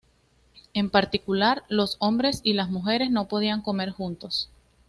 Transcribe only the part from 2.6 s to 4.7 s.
mujeres no podían comer juntos.